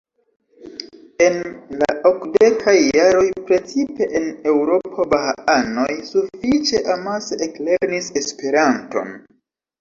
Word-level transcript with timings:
En 1.25 1.35
la 1.81 1.89
okdekaj 2.11 2.73
jaroj 2.99 3.25
precipe 3.49 4.07
en 4.21 4.25
Eŭropo 4.53 5.05
bahaanoj 5.13 5.85
sufiĉe 6.09 6.83
amase 6.95 7.39
eklernis 7.49 8.11
Esperanton. 8.25 9.15